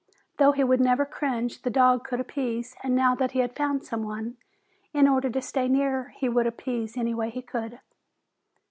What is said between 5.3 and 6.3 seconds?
stay near he